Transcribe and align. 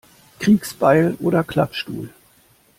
Kriegsbeil 0.39 1.15
oder 1.19 1.43
Klappstuhl? 1.43 2.09